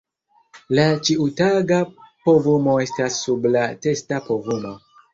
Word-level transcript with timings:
La 0.79 0.85
ĉiutaga 1.09 1.79
povumo 2.01 2.81
estas 2.89 3.23
sub 3.27 3.49
la 3.55 3.67
testa 3.87 4.25
povumo. 4.29 4.79